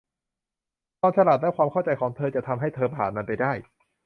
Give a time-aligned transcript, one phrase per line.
[0.99, 3.51] ความฉลาด และความเข้าใจของเธอจะทำให้เธอผ่านมันไปได้